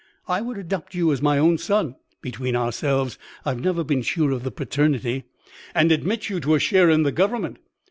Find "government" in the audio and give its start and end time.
7.11-7.57